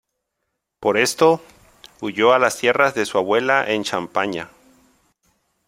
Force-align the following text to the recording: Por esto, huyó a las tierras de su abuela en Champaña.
Por 0.79 0.97
esto, 0.97 1.41
huyó 1.99 2.33
a 2.33 2.39
las 2.39 2.57
tierras 2.57 2.95
de 2.95 3.05
su 3.05 3.19
abuela 3.19 3.69
en 3.71 3.83
Champaña. 3.83 4.49